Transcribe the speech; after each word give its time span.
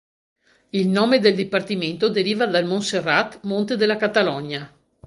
Il 0.71 0.87
nome 0.87 1.19
del 1.19 1.35
dipartimento 1.35 2.09
deriva 2.09 2.47
dal 2.47 2.65
Montserrat, 2.65 3.41
monte 3.43 3.75
della 3.77 3.97
Catalogna. 3.97 4.73